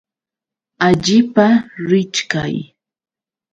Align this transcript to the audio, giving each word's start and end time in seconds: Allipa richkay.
Allipa 0.85 1.47
richkay. 1.89 2.55